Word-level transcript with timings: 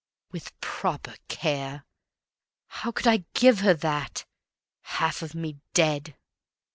"With 0.31 0.59
proper 0.61 1.13
care" 1.27 1.85
how 2.65 2.91
could 2.91 3.05
I 3.05 3.25
give 3.35 3.59
her 3.59 3.75
that, 3.75 4.25
Half 4.81 5.21
of 5.21 5.35
me 5.35 5.59
dead? 5.75 6.15